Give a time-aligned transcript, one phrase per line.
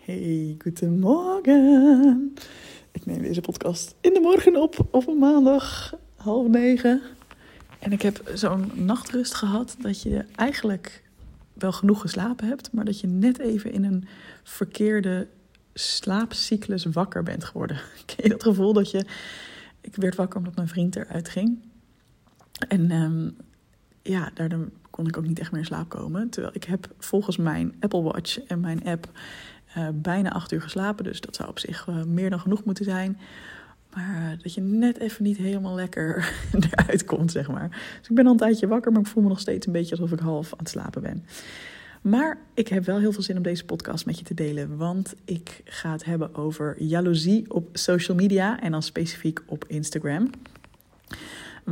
[0.00, 2.34] Hey, goedemorgen.
[2.92, 7.00] Ik neem deze podcast in de morgen op, op een maandag, half negen.
[7.78, 11.02] En ik heb zo'n nachtrust gehad dat je eigenlijk
[11.52, 14.04] wel genoeg geslapen hebt, maar dat je net even in een
[14.42, 15.26] verkeerde
[15.74, 17.80] slaapcyclus wakker bent geworden.
[18.06, 19.04] Ken je dat gevoel dat je...
[19.80, 21.58] Ik werd wakker omdat mijn vriend eruit ging.
[22.68, 23.36] En um,
[24.02, 26.28] ja, daardoor kon ik ook niet echt meer in slaap komen.
[26.30, 29.08] Terwijl ik heb volgens mijn Apple Watch en mijn app
[29.76, 31.04] uh, bijna acht uur geslapen.
[31.04, 33.18] Dus dat zou op zich uh, meer dan genoeg moeten zijn.
[33.94, 36.32] Maar uh, dat je net even niet helemaal lekker
[36.70, 37.68] eruit komt, zeg maar.
[37.98, 39.90] Dus ik ben al een tijdje wakker, maar ik voel me nog steeds een beetje
[39.90, 41.24] alsof ik half aan het slapen ben.
[42.02, 44.76] Maar ik heb wel heel veel zin om deze podcast met je te delen.
[44.76, 50.30] Want ik ga het hebben over jaloezie op social media en dan specifiek op Instagram.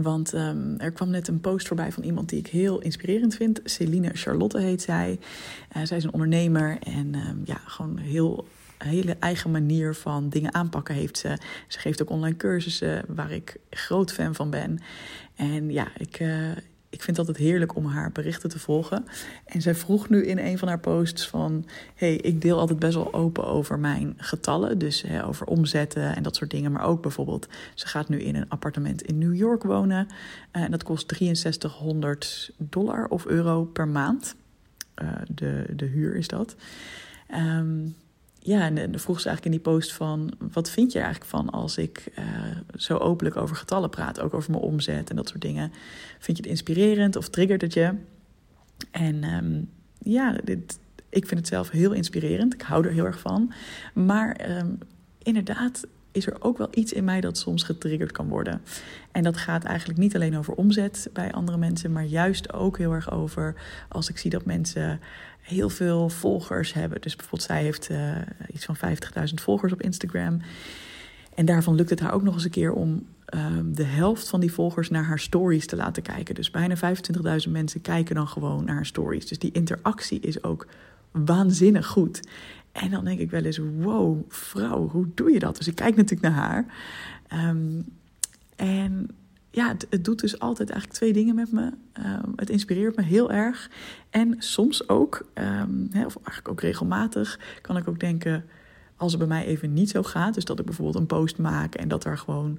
[0.02, 3.60] Want um, er kwam net een post voorbij van iemand die ik heel inspirerend vind.
[3.64, 5.18] Celine Charlotte heet zij.
[5.76, 8.46] Uh, zij is een ondernemer en um, ja, gewoon heel
[8.78, 11.38] hele eigen manier van dingen aanpakken heeft ze.
[11.66, 14.78] Ze geeft ook online cursussen waar ik groot fan van ben.
[15.34, 16.50] En ja, ik, uh,
[16.90, 19.04] ik vind het altijd heerlijk om haar berichten te volgen.
[19.44, 21.66] En zij vroeg nu in een van haar posts van...
[21.94, 24.78] hey, ik deel altijd best wel open over mijn getallen.
[24.78, 26.72] Dus hè, over omzetten en dat soort dingen.
[26.72, 30.06] Maar ook bijvoorbeeld, ze gaat nu in een appartement in New York wonen.
[30.52, 34.34] Uh, en dat kost 6300 dollar of euro per maand.
[35.02, 36.56] Uh, de, de huur is dat.
[37.34, 37.96] Um,
[38.48, 40.32] ja, en dan vroeg ze eigenlijk in die post van...
[40.52, 42.24] wat vind je eigenlijk van als ik uh,
[42.74, 44.20] zo openlijk over getallen praat?
[44.20, 45.72] Ook over mijn omzet en dat soort dingen.
[46.18, 47.94] Vind je het inspirerend of triggert het je?
[48.90, 52.54] En um, ja, dit, ik vind het zelf heel inspirerend.
[52.54, 53.52] Ik hou er heel erg van.
[53.94, 54.78] Maar um,
[55.22, 55.86] inderdaad
[56.18, 58.62] is er ook wel iets in mij dat soms getriggerd kan worden.
[59.12, 61.92] En dat gaat eigenlijk niet alleen over omzet bij andere mensen...
[61.92, 63.54] maar juist ook heel erg over
[63.88, 65.00] als ik zie dat mensen
[65.40, 67.00] heel veel volgers hebben.
[67.00, 68.16] Dus bijvoorbeeld zij heeft uh,
[68.52, 70.40] iets van 50.000 volgers op Instagram.
[71.34, 74.40] En daarvan lukt het haar ook nog eens een keer om uh, de helft van
[74.40, 76.34] die volgers naar haar stories te laten kijken.
[76.34, 79.26] Dus bijna 25.000 mensen kijken dan gewoon naar haar stories.
[79.26, 80.66] Dus die interactie is ook
[81.10, 82.20] waanzinnig goed.
[82.72, 85.56] En dan denk ik wel eens, wow, vrouw, hoe doe je dat?
[85.56, 86.66] Dus ik kijk natuurlijk naar haar.
[87.48, 87.84] Um,
[88.56, 89.08] en
[89.50, 91.72] ja, het, doet dus altijd eigenlijk twee dingen met me.
[91.98, 93.70] Um, het inspireert me heel erg.
[94.10, 95.26] En soms ook,
[95.90, 98.44] hè, of eigenlijk ook regelmatig, kan ik ook denken...
[98.96, 100.34] als het bij mij even niet zo gaat...
[100.34, 102.58] dus dat ik bijvoorbeeld een post maak en dat er gewoon...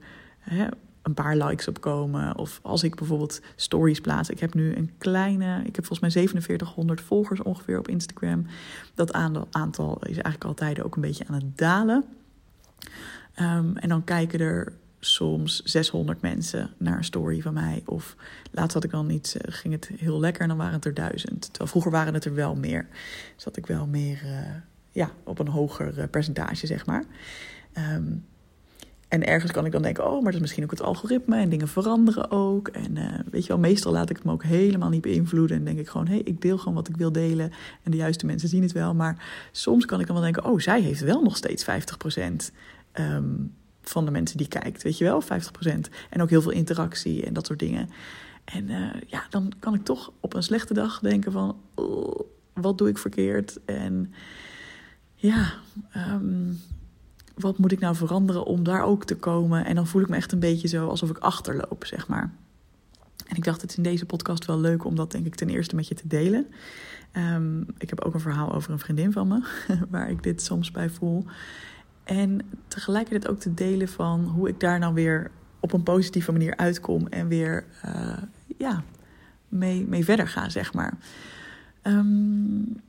[1.01, 2.37] een paar likes op komen.
[2.37, 4.29] Of als ik bijvoorbeeld stories plaats.
[4.29, 8.45] Ik heb nu een kleine, ik heb volgens mij 4700 volgers ongeveer op Instagram.
[8.95, 9.13] Dat
[9.51, 12.03] aantal is eigenlijk altijd ook een beetje aan het dalen.
[13.39, 17.83] Um, en dan kijken er soms 600 mensen naar een story van mij.
[17.85, 18.15] Of
[18.51, 21.41] laatst had ik dan niet, ging het heel lekker en dan waren het er duizend.
[21.41, 22.87] Terwijl vroeger waren het er wel meer.
[23.35, 24.39] Dus had ik wel meer, uh,
[24.91, 27.03] ja, op een hoger percentage, zeg maar.
[27.95, 28.25] Um,
[29.09, 31.49] en ergens kan ik dan denken, oh, maar dat is misschien ook het algoritme en
[31.49, 32.67] dingen veranderen ook.
[32.67, 35.57] En uh, weet je wel, meestal laat ik het me ook helemaal niet beïnvloeden.
[35.57, 37.51] En denk ik gewoon, hé, hey, ik deel gewoon wat ik wil delen.
[37.83, 38.93] En de juiste mensen zien het wel.
[38.93, 41.67] Maar soms kan ik dan wel denken, oh, zij heeft wel nog steeds 50%
[42.93, 44.83] um, van de mensen die kijkt.
[44.83, 45.25] Weet je wel, 50%.
[46.09, 47.89] En ook heel veel interactie en dat soort dingen.
[48.43, 52.19] En uh, ja, dan kan ik toch op een slechte dag denken van, oh,
[52.53, 53.59] wat doe ik verkeerd?
[53.65, 54.13] En
[55.15, 55.53] ja,
[55.95, 56.59] um,
[57.39, 59.65] wat moet ik nou veranderen om daar ook te komen?
[59.65, 62.31] En dan voel ik me echt een beetje zo alsof ik achterloop, zeg maar.
[63.27, 65.49] En ik dacht, het is in deze podcast wel leuk om dat denk ik ten
[65.49, 66.47] eerste met je te delen.
[67.13, 69.43] Um, ik heb ook een verhaal over een vriendin van me,
[69.89, 71.25] waar ik dit soms bij voel.
[72.03, 76.57] En tegelijkertijd ook te delen van hoe ik daar nou weer op een positieve manier
[76.57, 78.17] uitkom en weer uh,
[78.57, 78.83] ja,
[79.47, 80.93] mee, mee verder ga, zeg maar.
[81.83, 82.81] Um,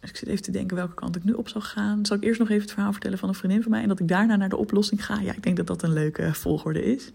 [0.00, 2.06] dus ik zit even te denken welke kant ik nu op zal gaan.
[2.06, 4.00] Zal ik eerst nog even het verhaal vertellen van een vriendin van mij en dat
[4.00, 5.20] ik daarna naar de oplossing ga?
[5.20, 7.10] Ja, ik denk dat dat een leuke volgorde is.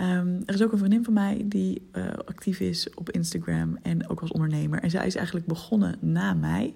[0.00, 4.08] Um, er is ook een vriendin van mij die uh, actief is op Instagram en
[4.08, 4.82] ook als ondernemer.
[4.82, 6.74] En zij is eigenlijk begonnen na mij.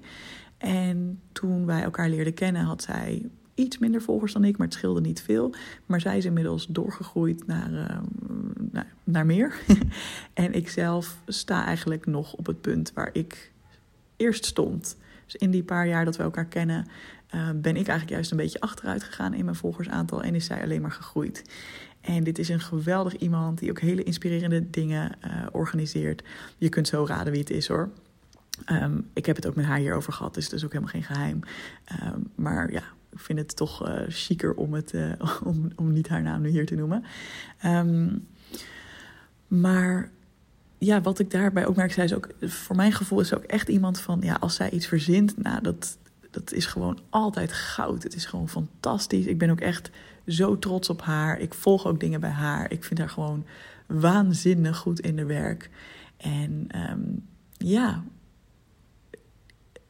[0.58, 4.76] En toen wij elkaar leerden kennen, had zij iets minder volgers dan ik, maar het
[4.76, 5.54] scheelde niet veel.
[5.86, 8.00] Maar zij is inmiddels doorgegroeid naar,
[8.70, 9.54] naar, naar meer.
[10.34, 13.52] en ik zelf sta eigenlijk nog op het punt waar ik
[14.16, 14.96] eerst stond.
[15.24, 16.86] Dus in die paar jaar dat we elkaar kennen,
[17.34, 20.62] uh, ben ik eigenlijk juist een beetje achteruit gegaan in mijn volgersaantal en is zij
[20.62, 21.44] alleen maar gegroeid.
[22.00, 26.22] En dit is een geweldig iemand die ook hele inspirerende dingen uh, organiseert.
[26.58, 27.90] Je kunt zo raden wie het is hoor.
[28.66, 31.02] Um, ik heb het ook met haar hierover gehad, dus dat is ook helemaal geen
[31.02, 31.40] geheim.
[32.02, 34.94] Um, maar ja, ik vind het toch uh, chiquer om, het,
[35.44, 37.04] om, om niet haar naam nu hier te noemen.
[37.64, 38.26] Um,
[39.48, 40.10] maar
[40.84, 43.68] ja, wat ik daarbij ook merk, zij is ook, voor mijn gevoel is ook echt
[43.68, 45.96] iemand van, ja, als zij iets verzint, nou, dat,
[46.30, 48.02] dat is gewoon altijd goud.
[48.02, 49.26] Het is gewoon fantastisch.
[49.26, 49.90] Ik ben ook echt
[50.26, 51.38] zo trots op haar.
[51.38, 52.70] Ik volg ook dingen bij haar.
[52.70, 53.44] Ik vind haar gewoon
[53.86, 55.70] waanzinnig goed in de werk.
[56.16, 57.00] En ehm,
[57.56, 58.02] ja,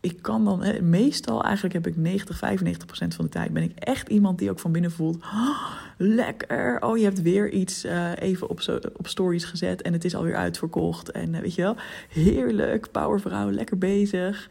[0.05, 3.79] ik kan dan, meestal eigenlijk heb ik 90, 95 procent van de tijd ben ik
[3.79, 8.11] echt iemand die ook van binnen voelt, oh, lekker, oh je hebt weer iets uh,
[8.19, 11.63] even op, zo, op stories gezet en het is alweer uitverkocht en uh, weet je
[11.63, 11.77] wel,
[12.09, 14.51] heerlijk, powervrouw, lekker bezig.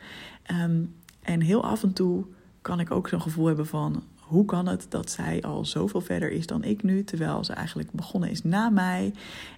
[0.61, 2.25] Um, en heel af en toe
[2.61, 6.31] kan ik ook zo'n gevoel hebben van, hoe kan het dat zij al zoveel verder
[6.31, 9.13] is dan ik nu, terwijl ze eigenlijk begonnen is na mij?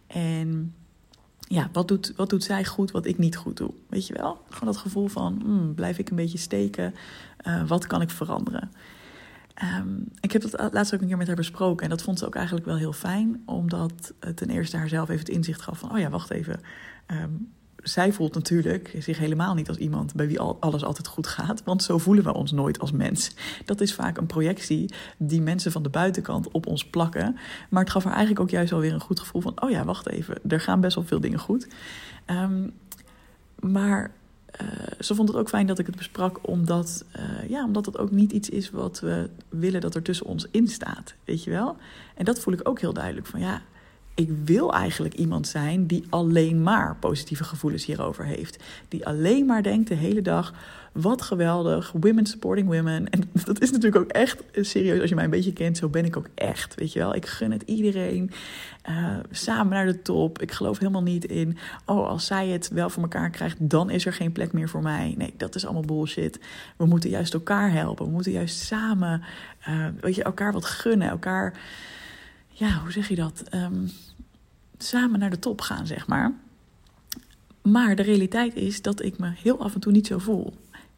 [0.07, 0.73] En
[1.47, 3.73] ja, wat doet, wat doet zij goed wat ik niet goed doe?
[3.89, 4.41] Weet je wel?
[4.49, 6.95] Gewoon dat gevoel van, hmm, blijf ik een beetje steken?
[7.47, 8.71] Uh, wat kan ik veranderen?
[9.79, 11.83] Um, ik heb dat laatst ook een keer met haar besproken.
[11.83, 13.41] En dat vond ze ook eigenlijk wel heel fijn.
[13.45, 15.91] Omdat ten eerste haar zelf even het inzicht gaf van...
[15.91, 16.59] oh ja, wacht even.
[17.07, 17.51] Um,
[17.87, 21.63] zij voelt natuurlijk zich helemaal niet als iemand bij wie alles altijd goed gaat.
[21.63, 23.31] Want zo voelen we ons nooit als mens.
[23.65, 27.37] Dat is vaak een projectie die mensen van de buitenkant op ons plakken.
[27.69, 30.09] Maar het gaf haar eigenlijk ook juist alweer een goed gevoel van: oh ja, wacht
[30.09, 31.67] even, er gaan best wel veel dingen goed.
[32.27, 32.73] Um,
[33.59, 34.11] maar
[34.61, 34.67] uh,
[34.99, 38.11] ze vond het ook fijn dat ik het besprak, omdat, uh, ja, omdat het ook
[38.11, 41.13] niet iets is wat we willen dat er tussen ons in staat.
[41.23, 41.77] Weet je wel?
[42.15, 43.61] En dat voel ik ook heel duidelijk van ja
[44.15, 48.63] ik wil eigenlijk iemand zijn die alleen maar positieve gevoelens hierover heeft.
[48.87, 50.53] Die alleen maar denkt de hele dag:
[50.91, 53.09] wat geweldig, women supporting women.
[53.09, 56.05] En dat is natuurlijk ook echt serieus, als je mij een beetje kent, zo ben
[56.05, 56.75] ik ook echt.
[56.75, 58.31] Weet je wel, ik gun het iedereen.
[58.89, 60.41] Uh, samen naar de top.
[60.41, 64.05] Ik geloof helemaal niet in, oh, als zij het wel voor elkaar krijgt, dan is
[64.05, 65.13] er geen plek meer voor mij.
[65.17, 66.39] Nee, dat is allemaal bullshit.
[66.77, 68.05] We moeten juist elkaar helpen.
[68.05, 69.23] We moeten juist samen,
[69.69, 71.53] uh, weet je, elkaar wat gunnen, elkaar
[72.57, 73.43] ja, hoe zeg je dat?
[73.53, 73.89] Um,
[74.77, 76.33] samen naar de top gaan, zeg maar.
[77.61, 80.53] Maar de realiteit is dat ik me heel af en toe niet zo voel.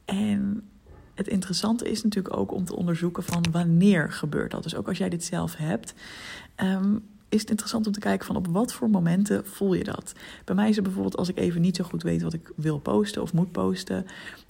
[0.06, 0.69] En
[1.13, 4.63] het interessante is natuurlijk ook om te onderzoeken van wanneer gebeurt dat.
[4.63, 5.94] Dus ook als jij dit zelf hebt,
[6.63, 10.14] um, is het interessant om te kijken van op wat voor momenten voel je dat.
[10.46, 12.80] Bij mij is het bijvoorbeeld als ik even niet zo goed weet wat ik wil
[12.80, 14.06] posten of moet posten.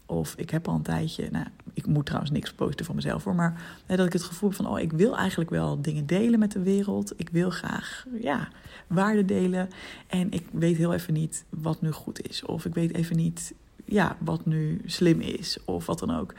[0.06, 3.36] Of ik heb al een tijdje, nou, ik moet trouwens niks posten van mezelf hoor,
[3.36, 6.52] maar dat ik het gevoel heb van, oh, ik wil eigenlijk wel dingen delen met
[6.52, 7.14] de wereld.
[7.16, 8.48] Ik wil graag, ja,
[8.88, 9.70] waarde delen.
[10.08, 12.46] En ik weet heel even niet wat nu goed is.
[12.46, 13.54] Of ik weet even niet,
[13.86, 15.58] ja, wat nu slim is.
[15.66, 16.34] Of wat dan ook.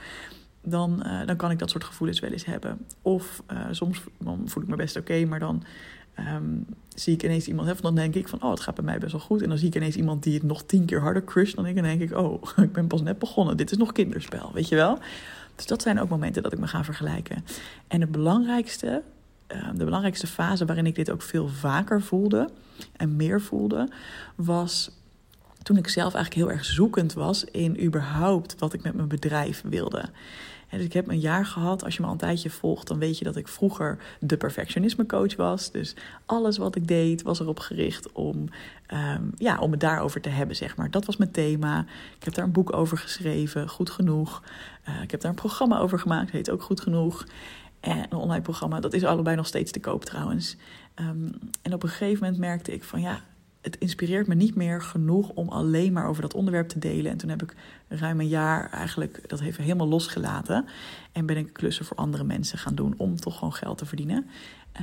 [0.62, 2.78] Dan, uh, dan kan ik dat soort gevoelens wel eens hebben.
[3.02, 4.02] Of uh, soms
[4.44, 5.62] voel ik me best oké, maar dan
[6.18, 8.98] um, zie ik ineens iemand, hè, dan denk ik van, oh, het gaat bij mij
[8.98, 9.42] best wel goed.
[9.42, 11.76] En dan zie ik ineens iemand die het nog tien keer harder crusht dan ik.
[11.76, 13.56] En denk ik, oh, ik ben pas net begonnen.
[13.56, 14.98] Dit is nog kinderspel, weet je wel?
[15.56, 17.44] Dus dat zijn ook momenten dat ik me ga vergelijken.
[17.88, 19.02] En het belangrijkste,
[19.52, 22.48] uh, de belangrijkste fase waarin ik dit ook veel vaker voelde
[22.96, 23.88] en meer voelde,
[24.34, 24.90] was
[25.62, 29.62] toen ik zelf eigenlijk heel erg zoekend was in überhaupt wat ik met mijn bedrijf
[29.68, 30.04] wilde
[30.76, 31.84] dus ik heb een jaar gehad.
[31.84, 35.06] Als je me al een tijdje volgt, dan weet je dat ik vroeger de perfectionisme
[35.06, 35.70] coach was.
[35.70, 35.94] Dus
[36.26, 38.48] alles wat ik deed was erop gericht om,
[38.94, 40.90] um, ja, om het daarover te hebben, zeg maar.
[40.90, 41.80] Dat was mijn thema.
[42.18, 44.42] Ik heb daar een boek over geschreven, goed genoeg.
[44.88, 47.26] Uh, ik heb daar een programma over gemaakt, heet ook goed genoeg.
[47.80, 50.56] En een online programma, dat is allebei nog steeds te koop trouwens.
[51.00, 53.20] Um, en op een gegeven moment merkte ik van ja,
[53.60, 57.12] het inspireert me niet meer genoeg om alleen maar over dat onderwerp te delen.
[57.12, 57.54] En toen heb ik
[57.88, 60.66] ruim een jaar eigenlijk dat even helemaal losgelaten.
[61.12, 64.26] En ben ik klussen voor andere mensen gaan doen om toch gewoon geld te verdienen.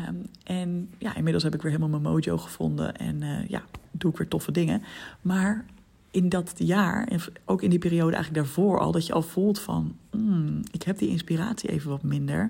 [0.10, 2.96] Um, en ja, inmiddels heb ik weer helemaal mijn mojo gevonden.
[2.96, 4.84] En uh, ja, doe ik weer toffe dingen.
[5.22, 5.66] Maar
[6.12, 9.60] in dat jaar, en ook in die periode eigenlijk daarvoor al, dat je al voelt
[9.60, 9.96] van...
[10.12, 12.50] Mm, ik heb die inspiratie even wat minder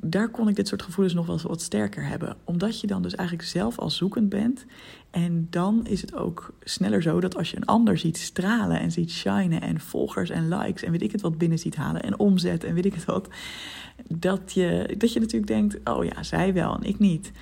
[0.00, 2.36] daar kon ik dit soort gevoelens nog wel wat sterker hebben.
[2.44, 4.64] Omdat je dan dus eigenlijk zelf al zoekend bent.
[5.10, 8.92] En dan is het ook sneller zo dat als je een ander ziet stralen en
[8.92, 12.18] ziet shinen en volgers en likes en weet ik het wat binnen ziet halen en
[12.18, 13.28] omzet en weet ik het wat.
[14.08, 17.32] Dat je, dat je natuurlijk denkt, oh ja, zij wel en ik niet.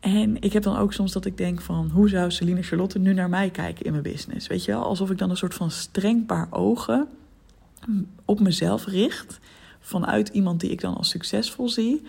[0.00, 1.90] En ik heb dan ook soms dat ik denk van...
[1.90, 4.46] hoe zou Celine Charlotte nu naar mij kijken in mijn business?
[4.46, 7.08] Weet je wel, alsof ik dan een soort van streng paar ogen
[8.24, 9.40] op mezelf richt
[9.80, 12.02] vanuit iemand die ik dan als succesvol zie.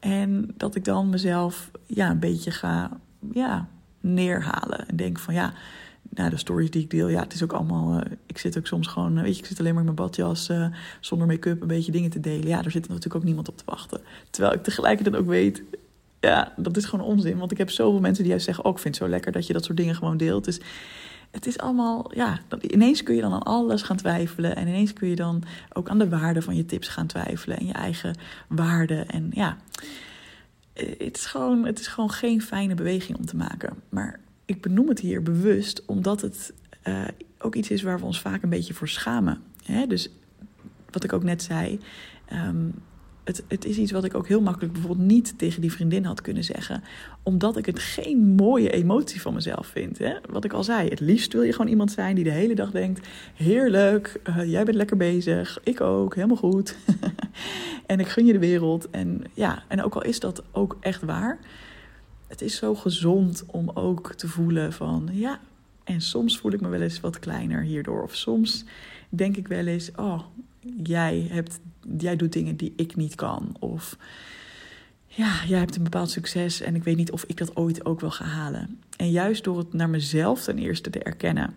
[0.00, 2.90] En dat ik dan mezelf ja, een beetje ga
[3.32, 3.68] ja,
[4.00, 4.88] neerhalen.
[4.88, 5.52] En denk van ja,
[6.08, 7.94] nou, de stories die ik deel, ja, het is ook allemaal.
[7.94, 10.48] Uh, ik zit ook soms gewoon, weet je, ik zit alleen maar in mijn badjas
[10.48, 10.66] uh,
[11.00, 12.48] zonder make-up een beetje dingen te delen.
[12.48, 14.00] Ja, daar zit natuurlijk ook niemand op te wachten.
[14.30, 15.62] Terwijl ik tegelijkertijd ook weet,
[16.20, 17.38] ja, dat is gewoon onzin.
[17.38, 19.46] Want ik heb zoveel mensen die juist zeggen: ook oh, vind het zo lekker dat
[19.46, 20.44] je dat soort dingen gewoon deelt.
[20.44, 20.60] Dus
[21.34, 24.56] het is allemaal, ja, ineens kun je dan aan alles gaan twijfelen.
[24.56, 27.58] En ineens kun je dan ook aan de waarde van je tips gaan twijfelen.
[27.58, 28.16] En je eigen
[28.48, 28.94] waarde.
[28.94, 29.56] En ja,
[30.72, 33.76] eh, het is gewoon, het is gewoon geen fijne beweging om te maken.
[33.88, 36.52] Maar ik benoem het hier bewust, omdat het
[36.88, 37.04] uh,
[37.38, 39.42] ook iets is waar we ons vaak een beetje voor schamen.
[39.64, 39.86] Hè?
[39.86, 40.10] Dus
[40.90, 41.80] wat ik ook net zei.
[42.24, 42.68] Ehm,
[43.24, 46.20] het, het is iets wat ik ook heel makkelijk bijvoorbeeld niet tegen die vriendin had
[46.20, 46.82] kunnen zeggen.
[47.22, 49.98] Omdat ik het geen mooie emotie van mezelf vind.
[49.98, 50.14] Hè?
[50.30, 52.70] Wat ik al zei, het liefst wil je gewoon iemand zijn die de hele dag
[52.70, 53.06] denkt...
[53.34, 56.76] heerlijk, uh, jij bent lekker bezig, ik ook, helemaal goed.
[57.86, 58.90] en ik gun je de wereld.
[58.90, 61.38] En ja, en ook al is dat ook echt waar...
[62.26, 65.08] het is zo gezond om ook te voelen van...
[65.12, 65.40] ja,
[65.84, 68.02] en soms voel ik me wel eens wat kleiner hierdoor.
[68.02, 68.64] Of soms
[69.08, 70.20] denk ik wel eens, oh,
[70.82, 71.60] jij, hebt,
[71.98, 73.56] jij doet dingen die ik niet kan.
[73.58, 73.96] Of
[75.06, 78.00] ja, jij hebt een bepaald succes en ik weet niet of ik dat ooit ook
[78.00, 78.80] wil gaan halen.
[78.96, 81.54] En juist door het naar mezelf ten eerste te erkennen.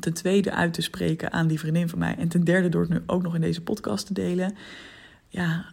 [0.00, 2.16] Ten tweede uit te spreken aan die vriendin van mij.
[2.16, 4.56] En ten derde door het nu ook nog in deze podcast te delen.
[5.28, 5.64] Ja,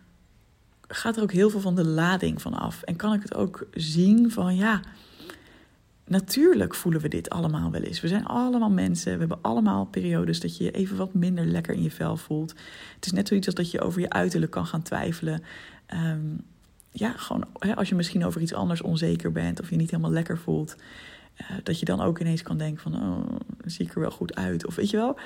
[0.88, 2.81] gaat er ook heel veel van de lading van af.
[2.81, 4.81] En kan ik het ook zien van ja
[6.07, 8.01] Natuurlijk voelen we dit allemaal wel eens.
[8.01, 9.13] We zijn allemaal mensen.
[9.13, 12.53] We hebben allemaal periodes dat je je even wat minder lekker in je vel voelt.
[12.95, 15.43] Het is net zoiets als dat je over je uiterlijk kan gaan twijfelen.
[15.86, 16.36] Ehm,
[16.91, 20.12] ja, gewoon hè, als je misschien over iets anders onzeker bent of je niet helemaal
[20.12, 20.75] lekker voelt.
[21.41, 24.36] Uh, dat je dan ook ineens kan denken van, oh, zie ik er wel goed
[24.36, 24.65] uit?
[24.65, 25.19] Of weet je wel?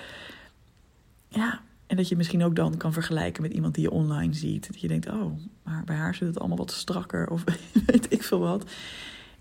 [1.29, 4.67] Ja, en dat je misschien ook dan kan vergelijken met iemand die je online ziet.
[4.67, 7.43] Dat je denkt, oh, maar bij haar zit het allemaal wat strakker of
[7.86, 8.72] weet ik veel wat.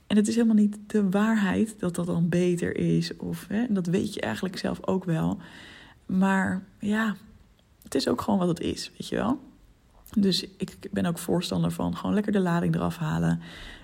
[0.07, 3.17] En het is helemaal niet de waarheid dat dat dan beter is.
[3.17, 5.39] Of, hè, dat weet je eigenlijk zelf ook wel.
[6.07, 7.17] Maar ja,
[7.83, 9.39] het is ook gewoon wat het is, weet je wel.
[10.19, 13.41] Dus ik ben ook voorstander van gewoon lekker de lading eraf halen.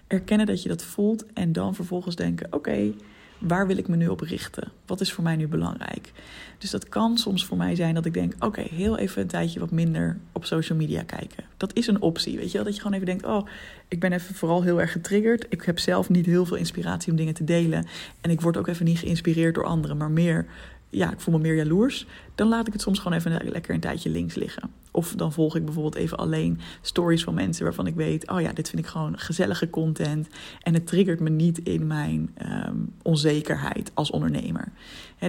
[0.06, 2.94] Erkennen dat je dat voelt en dan vervolgens denken: oké,
[3.42, 4.72] waar wil ik me nu op richten?
[4.86, 6.12] Wat is voor mij nu belangrijk?
[6.58, 9.60] Dus dat kan soms voor mij zijn dat ik denk: oké, heel even een tijdje
[9.60, 11.44] wat minder op social media kijken.
[11.56, 12.64] Dat is een optie, weet je wel?
[12.64, 13.46] Dat je gewoon even denkt: oh,
[13.88, 15.46] ik ben even vooral heel erg getriggerd.
[15.48, 17.86] Ik heb zelf niet heel veel inspiratie om dingen te delen.
[18.20, 20.46] En ik word ook even niet geïnspireerd door anderen, maar meer
[20.92, 23.80] ja, ik voel me meer jaloers, dan laat ik het soms gewoon even lekker een
[23.80, 24.70] tijdje links liggen.
[24.94, 28.52] Of dan volg ik bijvoorbeeld even alleen stories van mensen waarvan ik weet: oh ja,
[28.52, 30.28] dit vind ik gewoon gezellige content.
[30.60, 34.72] En het triggert me niet in mijn ehm, onzekerheid als ondernemer.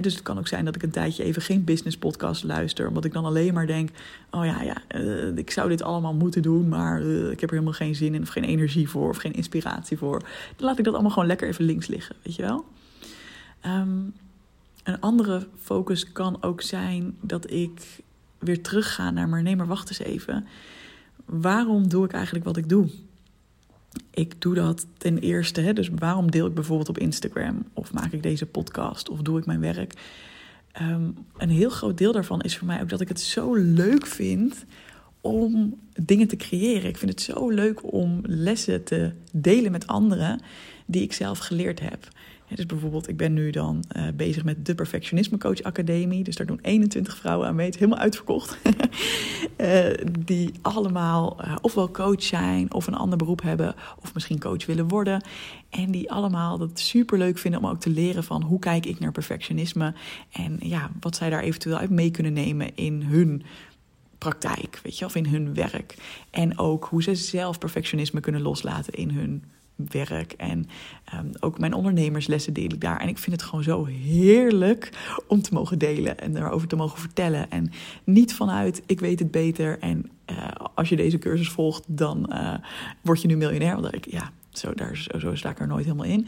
[0.00, 3.04] dus het kan ook zijn dat ik een tijdje even geen business podcast luister, omdat
[3.04, 3.90] ik dan alleen maar denk:
[4.30, 7.56] oh ja, ja uh, ik zou dit allemaal moeten doen, maar uh, ik heb er
[7.56, 10.18] helemaal geen zin in, of geen energie voor, of geen inspiratie voor.
[10.56, 12.64] Dan laat ik dat allemaal gewoon lekker even links liggen, weet je wel?
[13.66, 14.12] Um,
[14.84, 18.02] een andere focus kan ook zijn dat ik
[18.44, 20.46] weer terugga naar maar nee, maar wacht eens even.
[21.24, 22.88] Waarom doe ik eigenlijk wat ik doe?
[24.10, 28.12] Ik doe dat ten eerste, hè, dus waarom deel ik bijvoorbeeld op Instagram of maak
[28.12, 29.94] ik deze podcast of doe ik mijn werk?
[30.80, 34.06] Um, een heel groot deel daarvan is voor mij ook dat ik het zo leuk
[34.06, 34.64] vind
[35.20, 36.88] om dingen te creëren.
[36.88, 40.40] Ik vind het zo leuk om lessen te delen met anderen
[40.86, 42.08] die ik zelf geleerd heb
[42.48, 46.24] dus bijvoorbeeld, ik ben nu dan uh, bezig met de Perfectionisme Coach Academie.
[46.24, 47.66] Dus daar doen 21 vrouwen aan mee.
[47.66, 48.58] Het helemaal uitverkocht.
[49.56, 49.84] uh,
[50.18, 53.74] die allemaal uh, ofwel coach zijn of een ander beroep hebben.
[54.02, 55.24] Of misschien coach willen worden.
[55.70, 58.98] En die allemaal dat super leuk vinden om ook te leren van hoe kijk ik
[58.98, 59.94] naar perfectionisme.
[60.32, 63.42] En ja, wat zij daar eventueel uit mee kunnen nemen in hun
[64.18, 65.94] praktijk, weet je, of in hun werk.
[66.30, 69.44] En ook hoe ze zelf perfectionisme kunnen loslaten in hun
[69.76, 70.32] werk.
[70.32, 70.66] En
[71.14, 73.00] um, ook mijn ondernemerslessen deel ik daar.
[73.00, 74.90] En ik vind het gewoon zo heerlijk
[75.26, 77.50] om te mogen delen en daarover te mogen vertellen.
[77.50, 77.72] En
[78.04, 79.78] niet vanuit ik weet het beter.
[79.78, 82.54] En uh, als je deze cursus volgt, dan uh,
[83.00, 83.80] word je nu miljonair.
[83.80, 86.26] Want ik, ja, zo, daar, zo, sta ik er nooit helemaal in.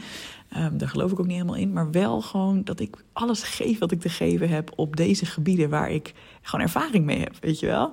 [0.57, 1.73] Um, daar geloof ik ook niet helemaal in.
[1.73, 5.69] Maar wel gewoon dat ik alles geef wat ik te geven heb op deze gebieden
[5.69, 7.35] waar ik gewoon ervaring mee heb.
[7.41, 7.91] Weet je wel?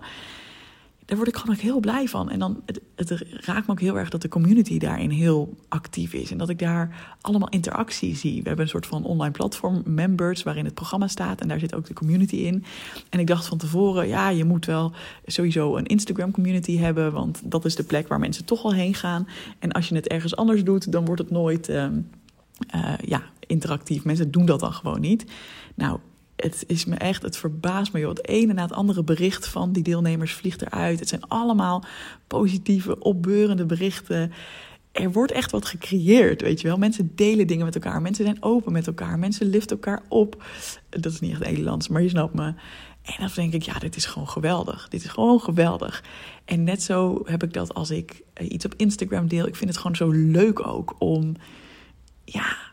[1.04, 2.30] Daar word ik gewoon ook heel blij van.
[2.30, 6.12] En dan het, het, raakt me ook heel erg dat de community daarin heel actief
[6.12, 6.30] is.
[6.30, 8.42] En dat ik daar allemaal interactie zie.
[8.42, 11.40] We hebben een soort van online platform, members, waarin het programma staat.
[11.40, 12.64] En daar zit ook de community in.
[13.10, 14.92] En ik dacht van tevoren, ja, je moet wel
[15.26, 17.12] sowieso een Instagram community hebben.
[17.12, 19.28] Want dat is de plek waar mensen toch al heen gaan.
[19.58, 21.86] En als je het ergens anders doet, dan wordt het nooit uh,
[22.74, 24.04] uh, ja, interactief.
[24.04, 25.24] Mensen doen dat dan gewoon niet.
[25.74, 25.98] Nou,
[26.44, 28.00] het is me echt, het verbaast me.
[28.00, 28.08] Joh.
[28.08, 30.98] Het ene na het andere bericht van die deelnemers vliegt eruit.
[30.98, 31.84] Het zijn allemaal
[32.26, 34.32] positieve, opbeurende berichten.
[34.92, 36.76] Er wordt echt wat gecreëerd, weet je wel.
[36.76, 38.02] Mensen delen dingen met elkaar.
[38.02, 39.18] Mensen zijn open met elkaar.
[39.18, 40.44] Mensen liften elkaar op.
[40.90, 42.54] Dat is niet echt Nederlands, maar je snapt me.
[43.02, 44.88] En dan denk ik, ja, dit is gewoon geweldig.
[44.88, 46.04] Dit is gewoon geweldig.
[46.44, 49.46] En net zo heb ik dat als ik eh, iets op Instagram deel.
[49.46, 51.34] Ik vind het gewoon zo leuk ook om,
[52.24, 52.63] ja,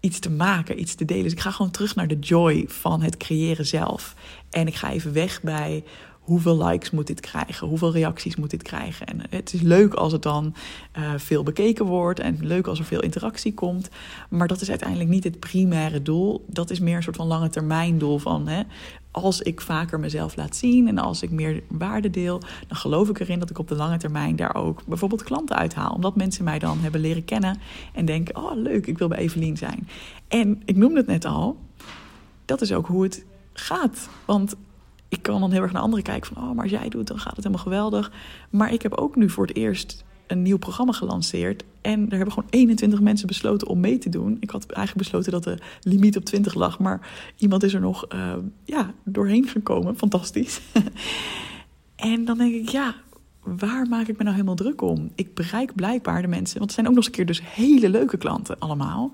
[0.00, 1.22] iets te maken, iets te delen.
[1.22, 4.14] Dus ik ga gewoon terug naar de joy van het creëren zelf.
[4.50, 5.84] En ik ga even weg bij
[6.30, 7.66] hoeveel likes moet dit krijgen?
[7.66, 9.06] Hoeveel reacties moet dit krijgen?
[9.06, 10.54] En het is leuk als het dan
[10.98, 13.88] uh, veel bekeken wordt en leuk als er veel interactie komt.
[14.28, 16.44] Maar dat is uiteindelijk niet het primaire doel.
[16.46, 18.62] Dat is meer een soort van lange termijn doel van hè,
[19.10, 23.20] als ik vaker mezelf laat zien en als ik meer waarde deel, dan geloof ik
[23.20, 25.92] erin dat ik op de lange termijn daar ook bijvoorbeeld klanten uithaal.
[25.92, 27.58] Omdat mensen mij dan hebben leren kennen
[27.92, 29.88] en denken: oh leuk, ik wil bij Evelien zijn.
[30.28, 31.56] En ik noemde het net al,
[32.44, 34.08] dat is ook hoe het gaat.
[34.24, 34.56] Want
[35.10, 37.18] ik kan dan heel erg naar anderen kijken van, oh, maar als jij doet, dan
[37.18, 38.12] gaat het helemaal geweldig.
[38.50, 41.64] Maar ik heb ook nu voor het eerst een nieuw programma gelanceerd.
[41.80, 44.36] En er hebben gewoon 21 mensen besloten om mee te doen.
[44.40, 46.78] Ik had eigenlijk besloten dat de limiet op 20 lag.
[46.78, 48.32] Maar iemand is er nog uh,
[48.64, 49.96] ja, doorheen gekomen.
[49.96, 50.60] Fantastisch.
[51.96, 52.94] en dan denk ik, ja,
[53.42, 55.10] waar maak ik me nou helemaal druk om?
[55.14, 56.58] Ik bereik blijkbaar de mensen.
[56.58, 59.12] Want het zijn ook nog eens een keer dus hele leuke klanten allemaal.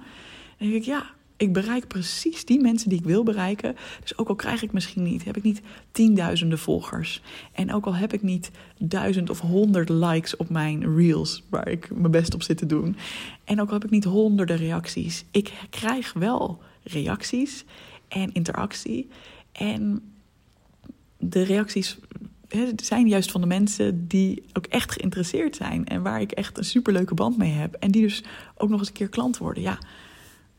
[0.58, 3.76] Dan denk ik, ja, ik bereik precies die mensen die ik wil bereiken.
[4.00, 5.60] Dus ook al krijg ik misschien niet, heb ik niet
[5.92, 7.22] tienduizenden volgers.
[7.52, 11.90] En ook al heb ik niet duizend of honderd likes op mijn reels, waar ik
[11.94, 12.96] mijn best op zit te doen.
[13.44, 15.24] En ook al heb ik niet honderden reacties.
[15.30, 17.64] Ik krijg wel reacties
[18.08, 19.08] en interactie.
[19.52, 20.02] En
[21.18, 21.98] de reacties
[22.76, 25.86] zijn juist van de mensen die ook echt geïnteresseerd zijn.
[25.86, 27.74] En waar ik echt een superleuke band mee heb.
[27.74, 28.24] En die dus
[28.56, 29.62] ook nog eens een keer klant worden.
[29.62, 29.78] Ja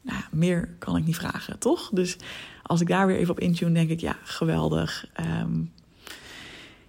[0.08, 1.90] nou, meer kan ik niet vragen, toch?
[1.94, 2.18] Dus
[2.64, 5.08] als ik daar weer even op intune, denk ik, ja, geweldig.
[5.14, 5.62] Ehm,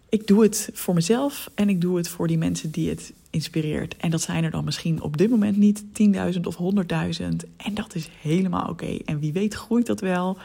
[0.09, 3.97] ik doe het voor mezelf en ik doe het voor die mensen die het inspireert.
[3.97, 7.27] En dat zijn er dan misschien op dit moment niet 10.000 of 100.000.
[7.57, 8.99] En dat is helemaal oké.
[9.05, 10.39] En wie weet groeit dat wel.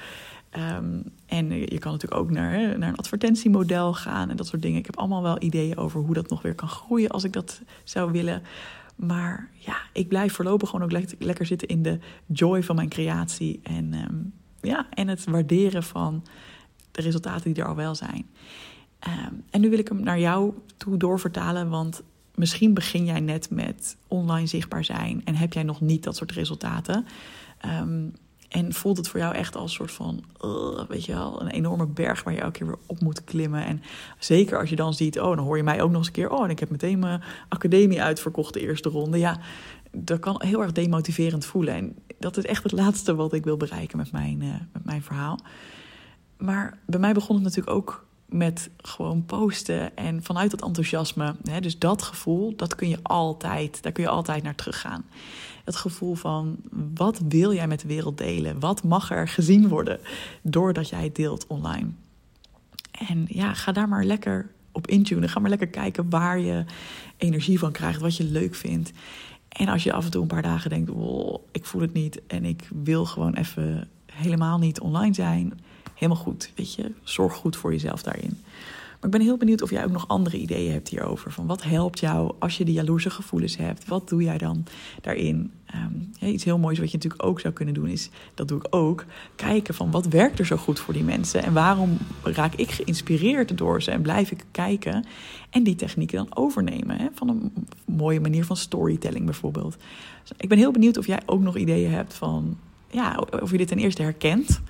[0.49, 4.79] Ehm, en je kan natuurlijk ook naar, naar een advertentiemodel gaan en dat soort dingen.
[4.79, 7.61] Ik heb allemaal wel ideeën over hoe dat nog weer kan groeien als ik dat
[7.83, 8.41] zou willen.
[9.05, 13.59] Maar ja, ik blijf voorlopig gewoon ook lekker zitten in de joy van mijn creatie.
[13.63, 14.15] En, ehm,
[14.61, 16.23] ja, en het waarderen van
[16.91, 18.29] de resultaten die er al wel zijn.
[18.99, 22.03] Ehm, en nu wil ik hem naar jou toe doorvertalen, want
[22.35, 26.31] misschien begin jij net met online zichtbaar zijn en heb jij nog niet dat soort
[26.31, 27.05] resultaten.
[27.65, 28.13] Um,
[28.53, 30.23] en voelt het voor jou echt als een soort van,
[30.87, 33.65] weet je wel, een enorme berg waar je elke keer weer op moet klimmen.
[33.65, 33.81] En
[34.19, 36.29] zeker als je dan ziet, oh, dan hoor je mij ook nog eens een keer,
[36.29, 39.17] oh, en ik heb meteen mijn academie uitverkocht de eerste ronde.
[39.17, 39.39] Ja,
[39.91, 41.73] dat kan heel erg demotiverend voelen.
[41.73, 45.03] En dat is echt het laatste wat ik wil bereiken met mijn, uh, met mijn
[45.03, 45.39] verhaal.
[46.37, 51.35] Maar bij mij begon het natuurlijk ook met gewoon posten en vanuit dat enthousiasme.
[51.43, 55.05] Hè, dus dat gevoel, dat kun je altijd, daar kun je altijd naar teruggaan.
[55.63, 56.57] Het gevoel van
[56.93, 58.59] wat wil jij met de wereld delen?
[58.59, 59.99] Wat mag er gezien worden
[60.41, 61.89] doordat jij het deelt online?
[63.09, 65.29] En ja, ga daar maar lekker op intunen.
[65.29, 66.65] Ga maar lekker kijken waar je
[67.17, 68.91] energie van krijgt, wat je leuk vindt.
[69.49, 70.91] En als je af en toe een paar dagen denkt,
[71.51, 75.59] ik voel het niet en ik wil gewoon even helemaal niet online zijn,
[75.93, 76.51] helemaal goed.
[76.55, 78.43] Weet je, zorg goed voor jezelf daarin.
[79.03, 81.31] Ik ben heel benieuwd of jij ook nog andere ideeën hebt hierover.
[81.31, 83.87] Van wat helpt jou als je die jaloerse gevoelens hebt?
[83.87, 84.65] Wat doe jij dan
[85.01, 85.51] daarin?
[85.75, 88.67] Um, iets heel moois wat je natuurlijk ook zou kunnen doen is, dat doe ik
[88.69, 92.71] ook, kijken van wat werkt er zo goed voor die mensen en waarom raak ik
[92.71, 95.05] geïnspireerd door ze en blijf ik kijken
[95.49, 96.97] en die technieken dan overnemen.
[96.97, 97.07] Hè?
[97.13, 97.51] Van een
[97.85, 99.77] mooie manier van storytelling bijvoorbeeld.
[100.21, 102.57] Dus ik ben heel benieuwd of jij ook nog ideeën hebt van,
[102.91, 104.61] ja, of je dit ten eerste herkent.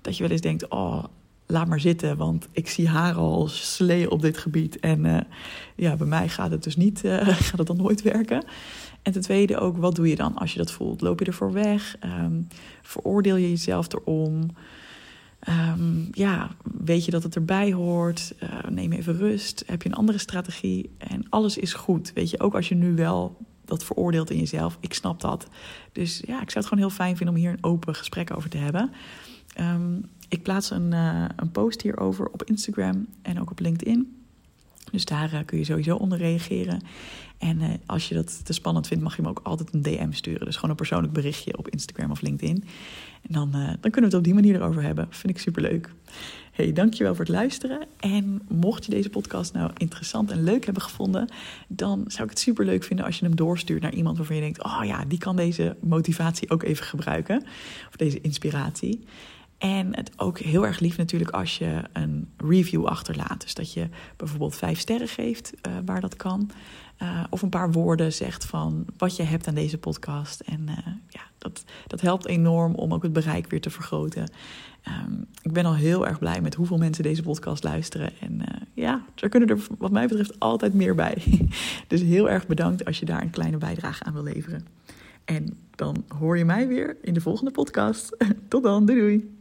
[0.00, 1.04] Dat je wel eens denkt, oh,
[1.50, 4.80] laat maar zitten, want ik zie haar al sleeën op dit gebied.
[4.80, 5.20] En uh,
[5.76, 8.44] ja, bij mij gaat het dus niet, uh, gaat het dan nooit werken.
[9.02, 11.00] En ten tweede ook, wat doe je dan als je dat voelt?
[11.00, 11.96] Loop je ervoor weg?
[12.04, 12.48] Um,
[12.82, 14.50] veroordeel je jezelf erom?
[15.48, 18.34] Um, ja, weet je dat het erbij hoort?
[18.42, 19.62] Uh, neem even rust.
[19.66, 20.90] Heb je een andere strategie?
[20.98, 22.12] En alles is goed.
[22.14, 24.76] Weet je, ook als je nu wel dat veroordeelt in jezelf.
[24.80, 25.48] Ik snap dat.
[25.92, 28.50] Dus ja, ik zou het gewoon heel fijn vinden om hier een open gesprek over
[28.50, 28.92] te hebben.
[29.60, 34.14] Um, ik plaats een, uh, een post hierover op Instagram en ook op LinkedIn.
[34.92, 36.82] Dus daar uh, kun je sowieso onder reageren.
[37.38, 40.12] En uh, als je dat te spannend vindt, mag je me ook altijd een DM
[40.12, 40.44] sturen.
[40.44, 42.64] Dus gewoon een persoonlijk berichtje op Instagram of LinkedIn.
[43.22, 45.06] En dan, dan kunnen we het op die manier erover hebben.
[45.10, 45.90] Vind ik superleuk.
[46.60, 47.86] Hey, dankjewel voor het luisteren.
[48.00, 51.28] En mocht je deze podcast nou interessant en leuk hebben gevonden,
[51.68, 54.64] dan zou ik het superleuk vinden als je hem doorstuurt naar iemand waarvan je denkt:
[54.64, 57.42] oh ja, die kan deze motivatie ook even gebruiken.
[57.88, 59.04] Of deze inspiratie.
[59.60, 63.40] En het ook heel erg lief natuurlijk als je een review achterlaat.
[63.40, 66.50] Dus dat je bijvoorbeeld vijf sterren geeft uh, waar dat kan.
[67.02, 70.40] Uh, of een paar woorden zegt van wat je hebt aan deze podcast.
[70.40, 70.76] En uh,
[71.08, 74.30] ja, dat, dat helpt enorm om ook het bereik weer te vergroten.
[74.88, 78.12] Um, ik ben al heel erg blij met hoeveel mensen deze podcast luisteren.
[78.20, 78.42] En
[78.74, 81.22] ja, er kunnen er wat mij betreft altijd meer bij.
[81.88, 84.66] dus heel erg bedankt als je daar een kleine bijdrage aan wil leveren.
[85.24, 88.16] En dan hoor je mij weer in de volgende podcast.
[88.48, 89.39] Tot dan, doei doei.